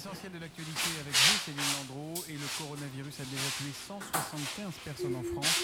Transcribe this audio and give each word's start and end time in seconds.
L'essentiel 0.00 0.32
de 0.32 0.40
l'actualité 0.40 0.96
avec 0.96 1.12
vous, 1.12 1.36
Céline 1.44 1.72
Landreau. 1.76 2.16
Et 2.24 2.32
le 2.32 2.48
coronavirus 2.56 3.20
a 3.20 3.26
déjà 3.28 3.48
tué 3.60 3.68
175 3.68 4.72
personnes 4.80 5.12
en 5.12 5.20
France 5.20 5.60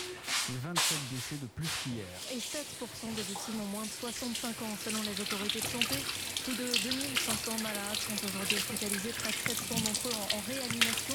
et 0.53 0.61
27 0.61 0.77
décès 1.09 1.41
de 1.41 1.49
plus 1.57 1.65
qu'hier. 1.81 2.05
Et 2.29 2.37
7% 2.37 3.17
des 3.17 3.25
victimes 3.25 3.65
ont 3.65 3.73
moins 3.73 3.89
de 3.89 3.97
65 3.97 4.61
ans, 4.61 4.77
selon 4.85 5.01
les 5.09 5.17
autorités 5.17 5.65
de 5.65 5.73
santé. 5.73 5.97
Plus 6.45 6.53
de 6.53 6.69
2500 6.69 7.65
malades 7.65 7.66
sont 8.07 8.27
aujourd'hui 8.27 8.57
hospitalisés, 8.57 9.11
près 9.11 9.31
de 9.31 9.35
700 9.35 9.75
d'entre 9.75 10.09
eux 10.09 10.37
en, 10.37 10.41
réanimation. 10.47 11.15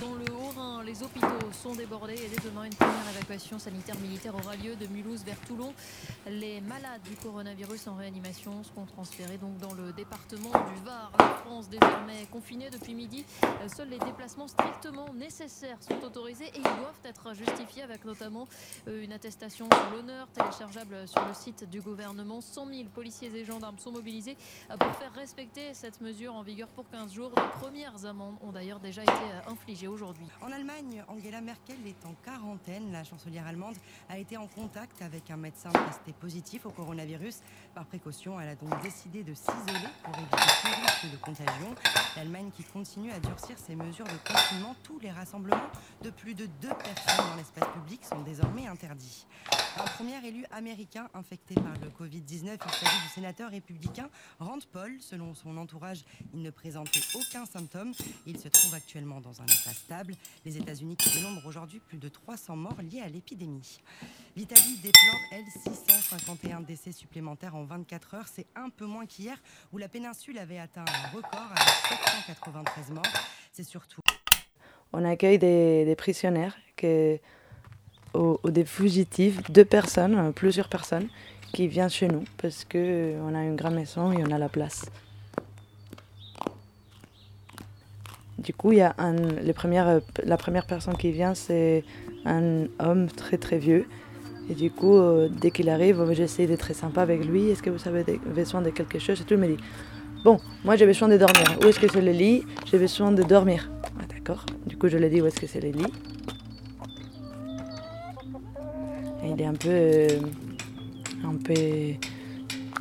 Dans 0.00 0.14
le 0.14 0.24
Haut-Rhin, 0.32 0.84
les 0.84 1.02
hôpitaux 1.02 1.52
sont 1.52 1.74
débordés 1.74 2.14
et 2.14 2.28
dès 2.28 2.48
demain, 2.48 2.64
une 2.64 2.74
première 2.74 3.08
évacuation 3.10 3.58
sanitaire 3.58 3.98
militaire 3.98 4.34
aura 4.34 4.54
lieu 4.54 4.76
de 4.76 4.86
Mulhouse 4.86 5.24
vers 5.24 5.38
Toulon. 5.40 5.74
Les 6.28 6.60
malades 6.60 7.02
du 7.02 7.16
coronavirus 7.16 7.88
en 7.88 7.96
réanimation 7.96 8.62
seront 8.62 8.86
transférés 8.86 9.38
donc 9.38 9.58
dans 9.58 9.74
le 9.74 9.92
département 9.92 10.50
du 10.50 10.84
Var. 10.84 11.10
La 11.18 11.28
France 11.44 11.68
désormais 11.68 12.26
confinée 12.30 12.70
depuis 12.70 12.94
midi. 12.94 13.24
Seuls 13.74 13.88
les 13.88 13.98
déplacements 13.98 14.48
strictement 14.48 15.12
nécessaires 15.14 15.78
sont 15.82 16.04
autorisés 16.04 16.46
et 16.46 16.58
ils 16.58 16.62
doivent 16.62 17.00
être 17.04 17.34
justifiés 17.34 17.82
avec 17.82 18.04
notamment 18.04 18.46
euh, 18.86 19.02
une 19.02 19.12
attestation 19.12 19.68
sur 19.70 19.90
l'honneur 19.90 20.28
téléchargeable 20.28 21.08
sur 21.08 21.24
le 21.26 21.34
site 21.34 21.68
du 21.68 21.80
gouvernement. 21.80 22.40
100 22.40 22.66
000 22.66 22.88
policiers 22.94 23.30
et 23.34 23.44
gendarmes 23.44 23.78
sont 23.78 23.92
mobilisés 23.92 24.36
euh, 24.70 24.76
pour 24.76 24.94
faire 24.96 25.12
respecter 25.14 25.74
cette 25.74 26.00
mesure 26.00 26.27
en 26.28 26.42
vigueur 26.42 26.68
pour 26.68 26.88
15 26.90 27.12
jours. 27.12 27.32
Les 27.36 27.60
premières 27.60 28.04
amendes 28.04 28.36
ont 28.42 28.52
d'ailleurs 28.52 28.80
déjà 28.80 29.02
été 29.02 29.12
euh, 29.12 29.50
infligées 29.50 29.88
aujourd'hui. 29.88 30.26
En 30.42 30.52
Allemagne, 30.52 31.04
Angela 31.08 31.40
Merkel 31.40 31.76
est 31.86 32.06
en 32.06 32.14
quarantaine. 32.24 32.92
La 32.92 33.04
chancelière 33.04 33.46
allemande 33.46 33.76
a 34.08 34.18
été 34.18 34.36
en 34.36 34.46
contact 34.46 35.00
avec 35.02 35.30
un 35.30 35.36
médecin 35.36 35.70
testé 35.70 36.12
positif 36.12 36.66
au 36.66 36.70
coronavirus. 36.70 37.40
Par 37.74 37.86
précaution, 37.86 38.40
elle 38.40 38.50
a 38.50 38.54
donc 38.54 38.82
décidé 38.82 39.22
de 39.22 39.34
s'isoler 39.34 39.88
pour 40.02 40.14
éviter 40.14 40.36
tout 40.36 40.80
risque 40.80 41.12
de 41.12 41.16
contagion. 41.16 41.74
L'Allemagne 42.16 42.50
qui 42.56 42.64
continue 42.64 43.12
à 43.12 43.20
durcir 43.20 43.58
ses 43.58 43.74
mesures 43.74 44.06
de 44.06 44.32
confinement, 44.32 44.74
tous 44.82 44.98
les 44.98 45.10
rassemblements 45.10 45.70
de 46.02 46.10
plus 46.10 46.34
de 46.34 46.46
deux 46.60 46.68
personnes 46.68 47.30
dans 47.30 47.36
l'espace 47.36 47.68
public 47.74 48.04
sont 48.04 48.22
désormais 48.22 48.66
interdits. 48.66 49.26
Un 49.78 49.84
premier 49.84 50.26
élu 50.26 50.44
américain 50.50 51.08
infecté 51.14 51.54
par 51.54 51.74
le 51.82 51.88
Covid-19, 51.90 52.58
il 52.66 52.72
s'agit 52.72 53.02
du 53.02 53.08
sénateur 53.14 53.50
républicain 53.50 54.10
Rand 54.40 54.58
Paul. 54.72 54.96
Selon 55.00 55.34
son 55.34 55.56
entourage, 55.56 56.04
il 56.34 56.42
ne 56.42 56.50
présentait 56.50 57.00
aucun 57.14 57.46
symptôme. 57.46 57.92
Il 58.26 58.40
se 58.40 58.48
trouve 58.48 58.74
actuellement 58.74 59.20
dans 59.20 59.40
un 59.40 59.44
état 59.44 59.70
stable. 59.70 60.14
Les 60.44 60.56
États-Unis 60.56 60.96
qui 60.96 61.10
dénombrent 61.10 61.46
aujourd'hui 61.46 61.78
plus 61.78 61.96
de 61.96 62.08
300 62.08 62.56
morts 62.56 62.82
liés 62.82 63.02
à 63.02 63.08
l'épidémie. 63.08 63.78
L'Italie 64.36 64.78
déplore, 64.82 65.20
elle, 65.32 65.44
651 65.46 66.60
décès 66.60 66.90
supplémentaires 66.90 67.54
en 67.54 67.64
24 67.64 68.14
heures. 68.14 68.28
C'est 68.28 68.46
un 68.56 68.70
peu 68.70 68.84
moins 68.84 69.06
qu'hier, 69.06 69.36
où 69.72 69.78
la 69.78 69.88
péninsule 69.88 70.38
avait 70.38 70.58
atteint 70.58 70.84
un 70.86 71.16
record 71.16 71.50
avec 71.52 72.26
793 72.26 72.90
morts. 72.90 73.04
C'est 73.52 73.64
surtout. 73.64 74.00
On 74.92 75.04
accueille 75.04 75.38
des, 75.38 75.84
des 75.84 75.96
prisonniers 75.96 76.50
que 76.76 77.20
ou, 78.18 78.50
des 78.50 78.64
fugitifs, 78.64 79.50
deux 79.50 79.64
personnes, 79.64 80.14
euh, 80.14 80.30
plusieurs 80.32 80.68
personnes, 80.68 81.08
qui 81.52 81.66
viennent 81.66 81.90
chez 81.90 82.08
nous 82.08 82.24
parce 82.40 82.64
qu'on 82.64 82.78
euh, 82.78 83.34
a 83.34 83.42
une 83.44 83.56
grande 83.56 83.74
maison 83.74 84.12
et 84.12 84.22
on 84.22 84.30
a 84.30 84.38
la 84.38 84.48
place. 84.48 84.86
Du 88.38 88.52
coup, 88.54 88.72
il 88.72 88.78
y 88.78 88.82
a 88.82 88.94
un, 88.98 89.14
les 89.14 89.52
premières, 89.52 89.88
euh, 89.88 90.00
la 90.24 90.36
première 90.36 90.66
personne 90.66 90.96
qui 90.96 91.10
vient, 91.10 91.34
c'est 91.34 91.84
un 92.24 92.66
homme 92.78 93.08
très 93.08 93.38
très 93.38 93.58
vieux. 93.58 93.86
Et 94.50 94.54
du 94.54 94.70
coup, 94.70 94.98
dès 95.28 95.50
qu'il 95.50 95.68
arrive, 95.68 96.10
j'essaie 96.12 96.46
d'être 96.46 96.60
très 96.60 96.72
sympa 96.72 97.02
avec 97.02 97.22
lui. 97.22 97.50
Est-ce 97.50 97.62
que 97.62 97.68
vous 97.68 97.86
avez 97.86 98.18
besoin 98.34 98.62
de 98.62 98.70
quelque 98.70 98.98
chose 98.98 99.20
Et 99.20 99.24
tout, 99.24 99.34
il 99.34 99.40
me 99.40 99.46
dit 99.46 99.62
Bon, 100.24 100.38
moi 100.64 100.74
j'ai 100.76 100.86
besoin 100.86 101.06
de 101.06 101.18
dormir. 101.18 101.44
Où 101.62 101.66
est-ce 101.66 101.78
que 101.78 101.86
c'est 101.86 102.00
le 102.00 102.12
lit? 102.12 102.44
J'ai 102.64 102.78
besoin 102.78 103.12
de 103.12 103.22
dormir. 103.22 103.70
Ah, 103.84 104.04
D'accord. 104.08 104.46
Du 104.64 104.78
coup, 104.78 104.88
je 104.88 104.96
lui 104.96 105.10
dit 105.10 105.20
Où 105.20 105.26
est-ce 105.26 105.38
que 105.38 105.46
c'est 105.46 105.60
le 105.60 105.68
lit? 105.68 105.92
Il 109.34 109.40
est 109.40 109.46
un 109.46 109.54
peu, 109.54 109.68
euh, 109.68 110.08
un 111.24 111.36
peu 111.36 111.54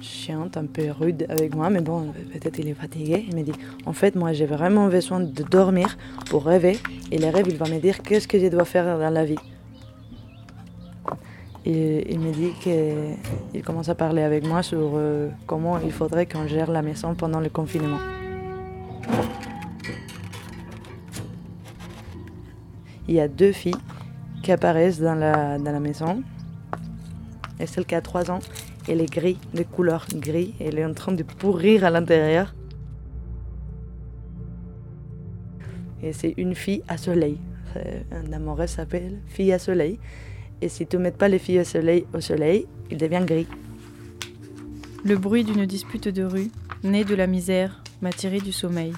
chiant, 0.02 0.50
un 0.56 0.66
peu 0.66 0.92
rude 0.92 1.26
avec 1.30 1.56
moi, 1.56 1.70
mais 1.70 1.82
bon, 1.82 2.14
peut-être 2.34 2.60
il 2.60 2.68
est 2.70 2.74
fatigué. 2.74 3.26
Il 3.30 3.36
me 3.36 3.44
dit, 3.44 3.54
en 3.86 3.94
fait, 3.94 4.16
moi 4.16 4.34
j'ai 4.34 4.46
vraiment 4.46 4.88
besoin 4.88 5.20
de 5.20 5.44
dormir 5.44 5.98
pour 6.30 6.46
rêver, 6.46 6.78
et 7.12 7.18
les 7.18 7.30
rêves, 7.30 7.48
il 7.50 7.58
va 7.58 7.68
me 7.68 7.80
dire 7.80 8.02
qu'est-ce 8.02 8.28
que 8.28 8.40
je 8.40 8.48
dois 8.48 8.66
faire 8.66 9.00
dans 9.00 9.10
la 9.10 9.26
vie? 9.26 9.40
Il 11.70 12.20
me 12.22 12.32
dit 12.32 12.54
qu'il 12.62 13.62
commence 13.62 13.90
à 13.90 13.96
parler 13.96 14.22
avec 14.22 14.48
moi 14.48 14.64
sur 14.64 14.92
euh, 14.96 15.30
comment 15.46 15.78
il 15.80 15.92
faudrait 15.92 16.26
qu'on 16.26 16.48
gère 16.48 16.72
la 16.72 16.82
maison 16.82 17.14
pendant 17.14 17.42
le 17.42 17.50
confinement. 17.50 17.98
Il 23.10 23.16
y 23.16 23.20
a 23.20 23.28
deux 23.28 23.52
filles 23.52 23.76
qui 24.44 24.54
apparaissent 24.54 25.02
dans 25.02 25.16
la, 25.16 25.58
dans 25.58 25.74
la 25.74 25.82
maison. 25.82 26.24
Et 27.60 27.66
celle 27.66 27.86
qui 27.86 27.96
a 27.96 28.02
3 28.02 28.32
ans, 28.32 28.40
elle 28.88 29.02
est 29.02 29.12
gris, 29.12 29.38
de 29.54 29.64
couleur 29.64 30.06
gris. 30.14 30.54
Elle 30.60 30.78
est 30.78 30.86
en 30.86 30.94
train 30.94 31.12
de 31.12 31.24
pourrir 31.24 31.84
à 31.84 31.90
l'intérieur. 31.90 32.54
Et 36.04 36.14
c'est 36.14 36.36
une 36.38 36.54
fille 36.54 36.84
à 36.88 36.98
soleil. 36.98 37.40
Un 38.12 38.32
amoureux 38.34 38.68
s'appelle 38.68 39.20
fille 39.28 39.52
à 39.52 39.60
soleil. 39.60 40.00
Et 40.62 40.70
si 40.70 40.88
tu 40.88 40.98
ne 40.98 41.04
mets 41.04 41.12
pas 41.12 41.28
les 41.28 41.40
filles 41.40 41.60
au 41.60 41.64
soleil, 41.64 42.06
au 42.14 42.22
soleil, 42.22 42.68
il 42.90 42.98
devient 42.98 43.24
gris. 43.26 43.48
Le 45.04 45.18
bruit 45.18 45.44
d'une 45.44 45.66
dispute 45.66 46.08
de 46.08 46.24
rue, 46.24 46.52
née 46.84 47.04
de 47.04 47.16
la 47.16 47.28
misère, 47.28 47.84
m'a 48.02 48.12
tiré 48.12 48.40
du 48.40 48.52
sommeil. 48.52 48.94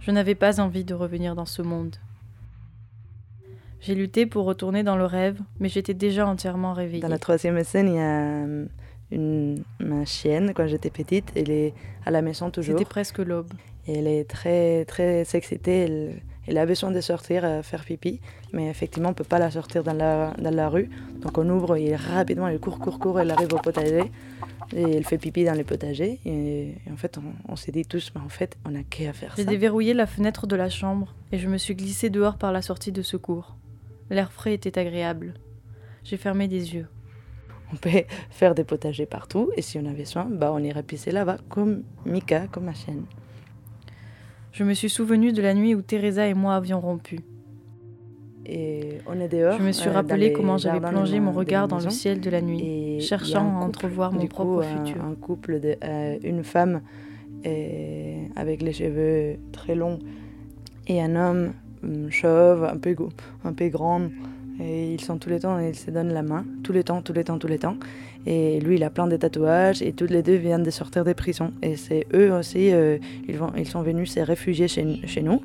Je 0.00 0.10
n'avais 0.10 0.34
pas 0.34 0.60
envie 0.60 0.84
de 0.84 0.94
revenir 0.94 1.34
dans 1.34 1.46
ce 1.46 1.62
monde. 1.62 1.96
J'ai 3.82 3.96
lutté 3.96 4.26
pour 4.26 4.44
retourner 4.44 4.84
dans 4.84 4.96
le 4.96 5.04
rêve, 5.04 5.40
mais 5.58 5.68
j'étais 5.68 5.92
déjà 5.92 6.24
entièrement 6.26 6.72
réveillée. 6.72 7.02
Dans 7.02 7.08
la 7.08 7.18
troisième 7.18 7.62
scène, 7.64 7.88
il 7.88 7.94
y 7.96 7.98
a 7.98 8.20
euh, 8.20 8.66
une, 9.10 9.64
ma 9.80 10.04
chienne, 10.04 10.52
quand 10.54 10.68
j'étais 10.68 10.90
petite, 10.90 11.32
elle 11.34 11.50
est 11.50 11.74
à 12.06 12.12
la 12.12 12.22
maison 12.22 12.50
toujours. 12.50 12.78
C'était 12.78 12.88
presque 12.88 13.18
l'aube. 13.18 13.52
elle 13.88 14.06
est 14.06 14.22
très, 14.30 14.84
très 14.84 15.26
excitée. 15.34 15.80
Elle, 15.80 16.22
elle, 16.46 16.58
a 16.58 16.66
besoin 16.66 16.92
de 16.92 17.00
sortir, 17.00 17.44
euh, 17.44 17.62
faire 17.62 17.84
pipi, 17.84 18.20
mais 18.52 18.68
effectivement, 18.68 19.08
on 19.08 19.12
ne 19.12 19.16
peut 19.16 19.24
pas 19.24 19.40
la 19.40 19.50
sortir 19.50 19.82
dans 19.82 19.94
la, 19.94 20.32
dans 20.38 20.54
la 20.54 20.68
rue. 20.68 20.88
Donc 21.20 21.36
on 21.36 21.48
ouvre 21.48 21.74
et 21.74 21.96
rapidement, 21.96 22.46
elle 22.46 22.60
court, 22.60 22.78
court, 22.78 23.00
court, 23.00 23.18
elle 23.18 23.32
arrive 23.32 23.52
au 23.52 23.58
potager. 23.58 24.12
Et 24.76 24.82
elle 24.82 25.04
fait 25.04 25.18
pipi 25.18 25.44
dans 25.44 25.56
le 25.56 25.64
potager. 25.64 26.20
Et, 26.24 26.76
en 26.90 26.96
fait, 26.96 27.18
on, 27.48 27.56
s'est 27.56 27.72
dit 27.72 27.84
tous, 27.84 28.12
mais 28.14 28.20
en 28.22 28.28
fait, 28.28 28.56
on 28.64 28.70
n'a 28.70 28.84
qu'à 28.84 29.12
faire 29.12 29.36
ça. 29.36 29.42
J'ai 29.42 29.44
déverrouillé 29.44 29.92
la 29.92 30.06
fenêtre 30.06 30.46
de 30.46 30.54
la 30.54 30.70
chambre 30.70 31.14
et 31.32 31.38
je 31.38 31.48
me 31.48 31.58
suis 31.58 31.74
glissée 31.74 32.10
dehors 32.10 32.38
par 32.38 32.52
la 32.52 32.62
sortie 32.62 32.92
de 32.92 33.02
secours. 33.02 33.56
L'air 34.12 34.30
frais 34.30 34.52
était 34.52 34.78
agréable. 34.78 35.32
J'ai 36.04 36.18
fermé 36.18 36.46
des 36.46 36.74
yeux. 36.74 36.86
On 37.72 37.76
peut 37.76 37.90
faire 38.30 38.54
des 38.54 38.62
potagers 38.62 39.06
partout 39.06 39.50
et 39.56 39.62
si 39.62 39.78
on 39.78 39.86
avait 39.86 40.04
soin, 40.04 40.26
bah 40.30 40.52
on 40.52 40.58
irait 40.58 40.82
pisser 40.82 41.10
là-bas 41.12 41.38
comme 41.48 41.82
Mika, 42.04 42.46
comme 42.48 42.64
ma 42.64 42.74
chienne. 42.74 43.04
Je 44.52 44.64
me 44.64 44.74
suis 44.74 44.90
souvenu 44.90 45.32
de 45.32 45.40
la 45.40 45.54
nuit 45.54 45.74
où 45.74 45.80
Teresa 45.80 46.26
et 46.26 46.34
moi 46.34 46.56
avions 46.56 46.78
rompu. 46.78 47.20
Et 48.44 48.98
on 49.06 49.18
est 49.18 49.28
dehors. 49.28 49.56
Je 49.58 49.62
me 49.62 49.72
suis 49.72 49.88
euh, 49.88 49.92
rappelé 49.92 50.34
comment 50.34 50.58
j'avais 50.58 50.80
plongé 50.80 51.18
mon 51.18 51.32
regard 51.32 51.66
dans 51.66 51.78
le 51.78 51.88
ciel 51.88 52.20
de 52.20 52.28
la 52.28 52.42
nuit, 52.42 53.00
cherchant 53.00 53.60
à 53.60 53.64
entrevoir 53.64 54.12
mon 54.12 54.26
propre 54.26 54.62
futur. 54.62 55.02
Un 55.02 55.14
couple 55.14 55.58
de 55.58 55.76
euh, 55.82 56.18
une 56.22 56.44
femme 56.44 56.82
et 57.44 58.28
avec 58.36 58.60
les 58.60 58.74
cheveux 58.74 59.38
très 59.52 59.74
longs 59.74 60.00
et 60.86 61.00
un 61.00 61.16
homme 61.16 61.54
chauve, 62.10 62.64
un 62.64 62.76
peu, 62.76 62.94
un 63.44 63.52
peu. 63.52 63.70
Et 64.60 64.92
ils 64.92 65.00
sont 65.00 65.18
tous 65.18 65.30
les 65.30 65.40
temps, 65.40 65.58
ils 65.58 65.74
se 65.74 65.90
donnent 65.90 66.12
la 66.12 66.22
main, 66.22 66.44
tous 66.62 66.72
les 66.72 66.84
temps, 66.84 67.02
tous 67.02 67.12
les 67.12 67.24
temps, 67.24 67.38
tous 67.38 67.48
les 67.48 67.58
temps. 67.58 67.76
Et 68.26 68.60
lui, 68.60 68.76
il 68.76 68.84
a 68.84 68.90
plein 68.90 69.06
de 69.06 69.16
tatouages 69.16 69.82
et 69.82 69.92
toutes 69.92 70.10
les 70.10 70.22
deux 70.22 70.36
viennent 70.36 70.62
de 70.62 70.70
sortir 70.70 71.04
des 71.04 71.14
prisons. 71.14 71.52
Et 71.62 71.76
c'est 71.76 72.06
eux 72.14 72.32
aussi, 72.32 72.72
euh, 72.72 72.98
ils, 73.26 73.36
vont, 73.36 73.52
ils 73.56 73.66
sont 73.66 73.82
venus 73.82 74.12
se 74.12 74.20
réfugier 74.20 74.68
chez 74.68 75.22
nous. 75.22 75.40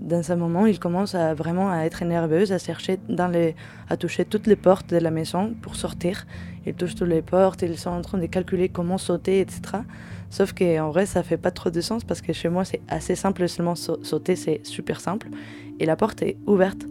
Dans 0.00 0.22
ce 0.22 0.32
moment, 0.32 0.66
ils 0.66 0.78
commencent 0.78 1.14
à 1.14 1.34
vraiment 1.34 1.70
à 1.70 1.84
être 1.84 2.04
nerveux, 2.04 2.50
à 2.52 2.58
chercher 2.58 2.98
dans 3.08 3.28
les, 3.28 3.54
à 3.88 3.96
toucher 3.96 4.24
toutes 4.24 4.46
les 4.46 4.56
portes 4.56 4.90
de 4.90 4.98
la 4.98 5.10
maison 5.10 5.54
pour 5.62 5.76
sortir. 5.76 6.26
Ils 6.66 6.74
touchent 6.74 6.94
toutes 6.94 7.08
les 7.08 7.22
portes, 7.22 7.62
ils 7.62 7.78
sont 7.78 7.90
en 7.90 8.00
train 8.00 8.18
de 8.18 8.26
calculer 8.26 8.68
comment 8.68 8.98
sauter, 8.98 9.40
etc. 9.40 9.82
Sauf 10.30 10.52
qu'en 10.52 10.90
vrai, 10.90 11.06
ça 11.06 11.22
fait 11.22 11.36
pas 11.36 11.50
trop 11.50 11.70
de 11.70 11.80
sens 11.80 12.04
parce 12.04 12.20
que 12.20 12.32
chez 12.32 12.48
moi, 12.48 12.64
c'est 12.64 12.80
assez 12.88 13.14
simple 13.14 13.48
seulement 13.48 13.74
sauter, 13.74 14.36
c'est 14.36 14.64
super 14.64 15.00
simple. 15.00 15.28
Et 15.78 15.86
la 15.86 15.96
porte 15.96 16.22
est 16.22 16.36
ouverte. 16.46 16.86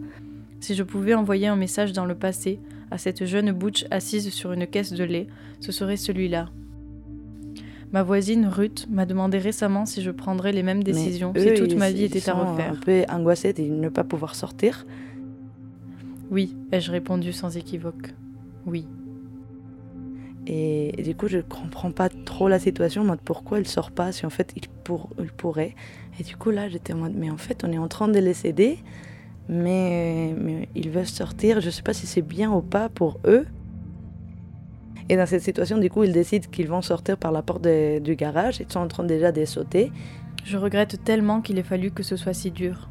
Si 0.60 0.74
je 0.74 0.82
pouvais 0.82 1.14
envoyer 1.14 1.48
un 1.48 1.56
message 1.56 1.92
dans 1.92 2.06
le 2.06 2.14
passé 2.14 2.58
à 2.90 2.98
cette 2.98 3.26
jeune 3.26 3.52
butch 3.52 3.84
assise 3.90 4.32
sur 4.32 4.52
une 4.52 4.66
caisse 4.66 4.92
de 4.92 5.04
lait, 5.04 5.26
ce 5.60 5.72
serait 5.72 5.96
celui-là. 5.96 6.48
Ma 7.94 8.02
voisine 8.02 8.48
Ruth 8.48 8.88
m'a 8.90 9.06
demandé 9.06 9.38
récemment 9.38 9.86
si 9.86 10.02
je 10.02 10.10
prendrais 10.10 10.50
les 10.50 10.64
mêmes 10.64 10.82
décisions 10.82 11.32
si 11.36 11.54
toute 11.54 11.76
ma 11.76 11.92
vie 11.92 12.02
était 12.02 12.28
à 12.28 12.34
refaire. 12.34 12.72
Un 12.72 12.74
peu 12.74 13.04
angoissée 13.08 13.52
de 13.52 13.62
ne 13.62 13.88
pas 13.88 14.02
pouvoir 14.02 14.34
sortir. 14.34 14.84
Oui, 16.28 16.56
ai-je 16.72 16.90
répondu 16.90 17.32
sans 17.32 17.56
équivoque. 17.56 18.12
Oui. 18.66 18.88
Et, 20.48 20.90
du 21.04 21.14
coup, 21.14 21.28
je 21.28 21.38
comprends 21.38 21.92
pas 21.92 22.08
trop 22.08 22.48
la 22.48 22.58
situation, 22.58 23.04
mode 23.04 23.20
pourquoi 23.24 23.60
il 23.60 23.68
sort 23.68 23.92
pas 23.92 24.10
si 24.10 24.26
en 24.26 24.30
fait 24.30 24.52
il, 24.56 24.66
pour, 24.82 25.10
il 25.20 25.30
pourrait. 25.30 25.76
Et 26.18 26.24
du 26.24 26.36
coup, 26.36 26.50
là, 26.50 26.68
j'étais 26.68 26.94
en 26.94 26.98
mode, 26.98 27.14
mais 27.14 27.30
en 27.30 27.36
fait, 27.36 27.62
on 27.62 27.70
est 27.70 27.78
en 27.78 27.86
train 27.86 28.08
de 28.08 28.18
les 28.18 28.34
céder, 28.34 28.80
mais, 29.48 30.34
mais 30.36 30.68
ils 30.74 30.90
veulent 30.90 31.06
sortir. 31.06 31.60
Je 31.60 31.70
sais 31.70 31.82
pas 31.82 31.94
si 31.94 32.08
c'est 32.08 32.22
bien 32.22 32.50
ou 32.52 32.60
pas 32.60 32.88
pour 32.88 33.20
eux. 33.24 33.46
Et 35.08 35.16
dans 35.16 35.26
cette 35.26 35.42
situation, 35.42 35.78
du 35.78 35.90
coup, 35.90 36.04
ils 36.04 36.12
décident 36.12 36.48
qu'ils 36.50 36.68
vont 36.68 36.82
sortir 36.82 37.18
par 37.18 37.32
la 37.32 37.42
porte 37.42 37.66
du 37.66 38.16
garage. 38.16 38.60
Ils 38.60 38.72
sont 38.72 38.80
en 38.80 38.88
train 38.88 39.04
déjà 39.04 39.32
de 39.32 39.44
sauter. 39.44 39.92
Je 40.44 40.56
regrette 40.56 41.02
tellement 41.04 41.40
qu'il 41.40 41.58
ait 41.58 41.62
fallu 41.62 41.90
que 41.90 42.02
ce 42.02 42.16
soit 42.16 42.34
si 42.34 42.50
dur. 42.50 42.88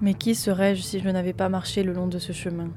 Mais 0.00 0.14
qui 0.14 0.34
serais-je 0.34 0.82
si 0.82 1.00
je 1.00 1.08
n'avais 1.08 1.32
pas 1.32 1.48
marché 1.48 1.82
le 1.82 1.92
long 1.92 2.08
de 2.08 2.18
ce 2.18 2.32
chemin? 2.32 2.70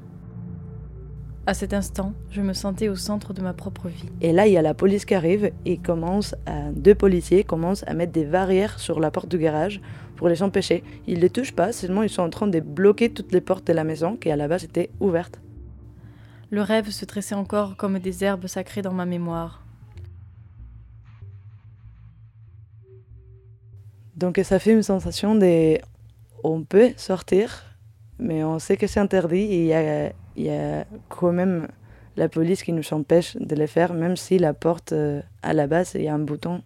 À 1.46 1.54
cet 1.54 1.72
instant, 1.72 2.12
je 2.30 2.42
me 2.42 2.52
sentais 2.52 2.88
au 2.88 2.94
centre 2.94 3.32
de 3.32 3.40
ma 3.40 3.54
propre 3.54 3.88
vie. 3.88 4.10
Et 4.20 4.32
là, 4.32 4.46
il 4.46 4.52
y 4.52 4.58
a 4.58 4.62
la 4.62 4.74
police 4.74 5.04
qui 5.04 5.14
arrive 5.14 5.50
et 5.64 5.78
commence 5.78 6.34
à, 6.46 6.70
deux 6.72 6.94
policiers 6.94 7.42
commencent 7.42 7.84
à 7.86 7.94
mettre 7.94 8.12
des 8.12 8.24
barrières 8.24 8.78
sur 8.78 9.00
la 9.00 9.10
porte 9.10 9.28
du 9.28 9.38
garage 9.38 9.80
pour 10.16 10.28
les 10.28 10.42
empêcher. 10.42 10.84
Ils 11.06 11.16
ne 11.16 11.22
les 11.22 11.30
touchent 11.30 11.54
pas, 11.54 11.72
seulement 11.72 12.02
ils 12.02 12.10
sont 12.10 12.22
en 12.22 12.28
train 12.28 12.48
de 12.48 12.60
bloquer 12.60 13.08
toutes 13.08 13.32
les 13.32 13.40
portes 13.40 13.66
de 13.66 13.72
la 13.72 13.84
maison 13.84 14.16
qui 14.16 14.30
à 14.30 14.36
la 14.36 14.46
base 14.46 14.64
étaient 14.64 14.90
ouvertes. 15.00 15.40
Le 16.50 16.62
rêve 16.62 16.90
se 16.90 17.04
tressait 17.04 17.34
encore 17.34 17.76
comme 17.76 17.98
des 17.98 18.24
herbes 18.24 18.46
sacrées 18.46 18.82
dans 18.82 18.94
ma 18.94 19.04
mémoire. 19.04 19.62
Donc 24.16 24.40
ça 24.42 24.58
fait 24.58 24.72
une 24.72 24.82
sensation 24.82 25.34
de... 25.34 25.78
On 26.42 26.62
peut 26.62 26.92
sortir, 26.96 27.64
mais 28.18 28.42
on 28.44 28.58
sait 28.58 28.76
que 28.76 28.86
c'est 28.86 29.00
interdit 29.00 29.42
et 29.42 29.60
il 29.60 29.66
y 29.66 29.74
a, 29.74 30.12
y 30.36 30.50
a, 30.50 30.84
quand 31.08 31.32
même 31.32 31.68
la 32.16 32.28
police 32.28 32.62
qui 32.62 32.72
nous 32.72 32.92
empêche 32.92 33.36
de 33.36 33.54
le 33.54 33.66
faire, 33.66 33.92
même 33.92 34.16
si 34.16 34.38
la 34.38 34.54
porte, 34.54 34.92
euh, 34.92 35.22
à 35.42 35.52
la 35.52 35.66
base, 35.66 35.92
il 35.94 36.02
y 36.02 36.08
a 36.08 36.14
un 36.14 36.18
bouton 36.18 36.62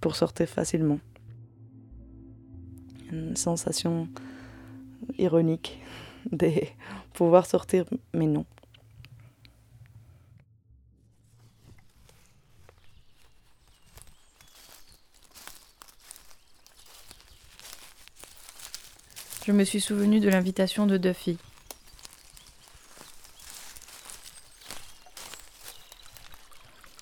pour 0.00 0.16
sortir 0.16 0.48
facilement. 0.48 0.98
Une 3.12 3.36
sensation 3.36 4.08
ironique 5.18 5.80
de 6.32 6.50
pouvoir 7.12 7.46
sortir, 7.46 7.84
mais 8.12 8.26
non. 8.26 8.44
Je 19.46 19.52
me 19.52 19.62
suis 19.62 19.80
souvenu 19.80 20.18
de 20.18 20.28
l'invitation 20.28 20.86
de 20.86 20.96
Duffy. 20.96 21.38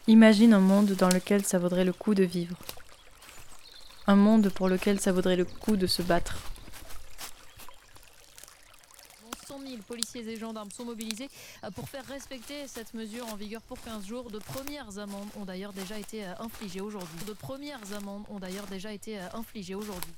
Imagine 0.08 0.52
un 0.52 0.60
monde 0.60 0.90
dans 0.92 1.08
lequel 1.08 1.42
ça 1.42 1.58
vaudrait 1.58 1.86
le 1.86 1.94
coup 1.94 2.14
de 2.14 2.22
vivre. 2.22 2.58
Un 4.06 4.16
monde 4.16 4.50
pour 4.50 4.68
lequel 4.68 5.00
ça 5.00 5.10
vaudrait 5.10 5.36
le 5.36 5.46
coup 5.46 5.78
de 5.78 5.86
se 5.86 6.02
battre. 6.02 6.36
100 9.48 9.60
000 9.60 9.76
policiers 9.88 10.28
et 10.28 10.36
gendarmes 10.36 10.70
sont 10.70 10.84
mobilisés 10.84 11.30
euh, 11.64 11.70
pour 11.70 11.88
faire 11.88 12.04
respecter 12.04 12.68
cette 12.68 12.92
mesure 12.92 13.26
en 13.32 13.36
vigueur 13.36 13.62
pour 13.62 13.80
15 13.80 14.04
jours. 14.04 14.30
De 14.30 14.38
premières 14.38 14.98
amendes 14.98 15.28
ont 15.40 15.46
d'ailleurs 15.46 15.72
déjà 15.72 15.98
été 15.98 16.26
infligées 16.38 16.82
aujourd'hui. 16.82 17.24
De 17.26 17.32
premières 17.32 17.94
amendes 17.96 18.24
ont 18.28 18.38
d'ailleurs 18.38 18.66
déjà 18.66 18.92
été 18.92 19.18
euh, 19.18 19.28
infligées 19.32 19.74
aujourd'hui. 19.74 20.12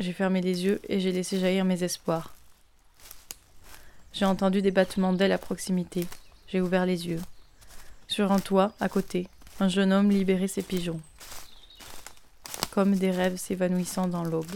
J'ai 0.00 0.12
fermé 0.12 0.40
les 0.40 0.64
yeux 0.64 0.80
et 0.88 1.00
j'ai 1.00 1.12
laissé 1.12 1.38
jaillir 1.38 1.64
mes 1.64 1.84
espoirs. 1.84 2.34
J'ai 4.12 4.24
entendu 4.24 4.62
des 4.62 4.70
battements 4.70 5.12
d'ailes 5.12 5.32
à 5.32 5.38
proximité. 5.38 6.06
J'ai 6.48 6.60
ouvert 6.60 6.86
les 6.86 7.08
yeux. 7.08 7.20
Sur 8.08 8.32
un 8.32 8.40
toit, 8.40 8.72
à 8.80 8.88
côté, 8.88 9.28
un 9.60 9.68
jeune 9.68 9.92
homme 9.92 10.10
libérait 10.10 10.48
ses 10.48 10.62
pigeons. 10.62 11.00
Comme 12.72 12.96
des 12.96 13.10
rêves 13.10 13.36
s'évanouissant 13.36 14.08
dans 14.08 14.24
l'aube. 14.24 14.50